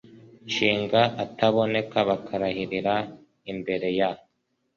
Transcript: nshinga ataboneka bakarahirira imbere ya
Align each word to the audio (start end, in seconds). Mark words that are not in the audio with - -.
nshinga 0.47 1.01
ataboneka 1.23 1.97
bakarahirira 2.09 2.95
imbere 3.51 3.87
ya 3.99 4.09